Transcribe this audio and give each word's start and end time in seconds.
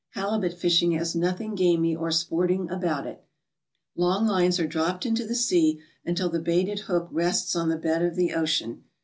Halibut 0.15 0.53
fishing 0.55 0.93
has 0.93 1.13
nothing 1.15 1.53
gamy 1.53 1.95
or 1.95 2.09
sporting 2.09 2.67
about 2.71 3.05
it. 3.05 3.23
Long 3.95 4.25
lines 4.25 4.59
are 4.59 4.65
dropped 4.65 5.03
down 5.03 5.09
into 5.11 5.27
the 5.27 5.35
sea 5.35 5.79
until 6.03 6.27
the 6.27 6.39
baited 6.41 6.79
hook 6.89 7.07
rests 7.11 7.55
on 7.55 7.69
the 7.69 7.77
bed 7.77 8.01
of 8.01 8.15
the 8.15 8.33
ocean. 8.33 8.85